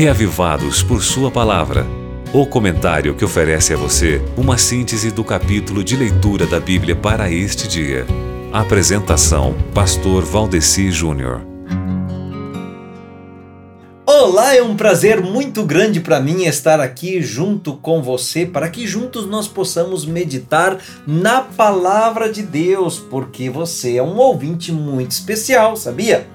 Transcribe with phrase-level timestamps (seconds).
[0.00, 1.86] reavivados por Sua palavra.
[2.32, 7.30] O comentário que oferece a você uma síntese do capítulo de leitura da Bíblia para
[7.30, 8.06] este dia.
[8.50, 11.42] Apresentação: Pastor Valdeci Júnior.
[14.06, 18.86] Olá, é um prazer muito grande para mim estar aqui junto com você para que
[18.86, 25.76] juntos nós possamos meditar na palavra de Deus, porque você é um ouvinte muito especial,
[25.76, 26.26] sabia?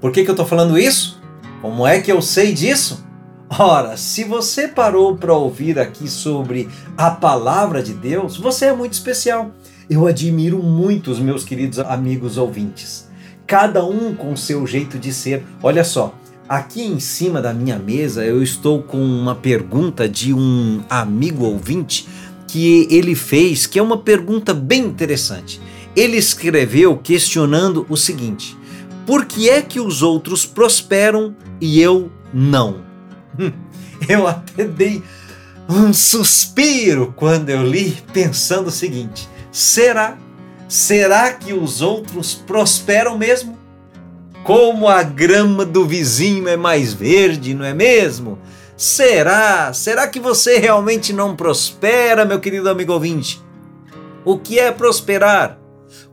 [0.00, 1.22] Por que, que eu estou falando isso?
[1.64, 3.02] Como é que eu sei disso?
[3.48, 8.92] Ora, se você parou para ouvir aqui sobre a palavra de Deus, você é muito
[8.92, 9.50] especial.
[9.88, 13.08] Eu admiro muito os meus queridos amigos ouvintes.
[13.46, 15.42] Cada um com seu jeito de ser.
[15.62, 16.14] Olha só,
[16.46, 22.06] aqui em cima da minha mesa eu estou com uma pergunta de um amigo ouvinte
[22.46, 25.58] que ele fez, que é uma pergunta bem interessante.
[25.96, 28.54] Ele escreveu questionando o seguinte:
[29.06, 32.82] Por que é que os outros prosperam e eu não?
[33.38, 33.52] Hum,
[34.08, 35.02] eu até dei
[35.68, 40.16] um suspiro quando eu li, pensando o seguinte: será?
[40.68, 43.58] Será que os outros prosperam mesmo?
[44.42, 48.38] Como a grama do vizinho é mais verde, não é mesmo?
[48.76, 49.72] Será?
[49.72, 53.40] Será que você realmente não prospera, meu querido amigo ouvinte?
[54.24, 55.58] O que é prosperar?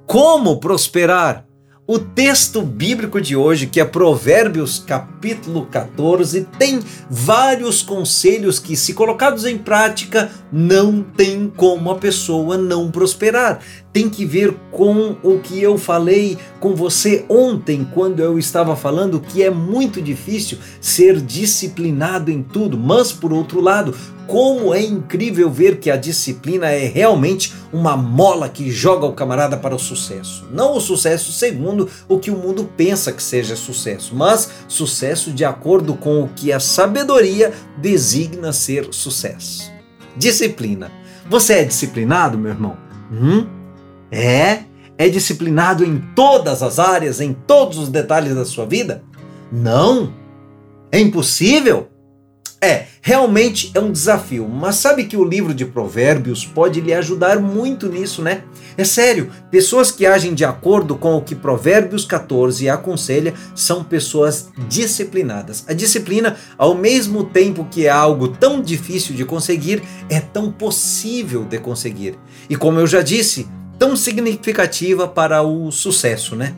[0.05, 1.45] Como prosperar?
[1.93, 8.93] O texto bíblico de hoje, que é Provérbios capítulo 14, tem vários conselhos que, se
[8.93, 13.59] colocados em prática, não tem como a pessoa não prosperar.
[13.93, 19.19] Tem que ver com o que eu falei com você ontem, quando eu estava falando
[19.19, 23.93] que é muito difícil ser disciplinado em tudo, mas por outro lado,
[24.27, 29.57] como é incrível ver que a disciplina é realmente uma mola que joga o camarada
[29.57, 30.47] para o sucesso.
[30.49, 35.43] Não o sucesso segundo o que o mundo pensa que seja sucesso, mas sucesso de
[35.43, 39.69] acordo com o que a sabedoria designa ser sucesso.
[40.15, 40.89] Disciplina.
[41.29, 42.77] Você é disciplinado, meu irmão?
[43.11, 43.60] Hum?
[44.11, 44.63] É?
[44.97, 49.03] É disciplinado em todas as áreas, em todos os detalhes da sua vida?
[49.51, 50.13] Não.
[50.91, 51.87] É impossível?
[52.63, 57.39] É, realmente é um desafio, mas sabe que o livro de Provérbios pode lhe ajudar
[57.39, 58.43] muito nisso, né?
[58.77, 64.49] É sério, pessoas que agem de acordo com o que Provérbios 14 aconselha são pessoas
[64.69, 65.65] disciplinadas.
[65.67, 71.43] A disciplina, ao mesmo tempo que é algo tão difícil de conseguir, é tão possível
[71.43, 72.15] de conseguir.
[72.47, 73.47] E como eu já disse,
[73.81, 76.53] tão significativa para o sucesso, né?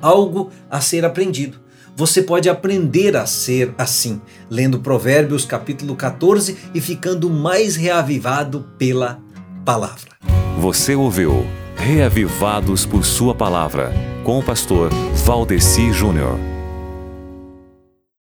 [0.00, 1.60] Algo a ser aprendido.
[1.94, 9.20] Você pode aprender a ser assim, lendo Provérbios capítulo 14 e ficando mais reavivado pela
[9.62, 10.12] palavra.
[10.58, 13.92] Você ouviu Reavivados por Sua Palavra,
[14.24, 14.90] com o pastor
[15.26, 16.57] Valdeci Júnior.